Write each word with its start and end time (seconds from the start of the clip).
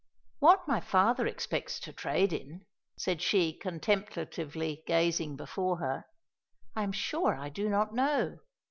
"What 0.39 0.67
my 0.67 0.79
father 0.79 1.27
expects 1.27 1.79
to 1.81 1.93
trade 1.93 2.33
in," 2.33 2.65
said 2.97 3.21
she 3.21 3.53
contemplatively 3.55 4.81
gazing 4.87 5.35
before 5.35 5.77
her, 5.77 6.05
"I 6.75 6.81
am 6.81 6.91
sure 6.91 7.35
I 7.35 7.49
do 7.49 7.69
not 7.69 7.93
know. 7.93 8.39